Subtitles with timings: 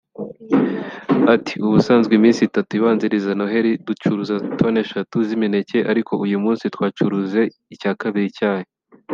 [1.33, 7.41] Ati “Ubusanzwe iminsi itatu ibanziriza Noheli ducuruza toni eshatu z’imineke ariko uyu munsi twacuruze
[7.73, 8.67] icyakabiri cyayo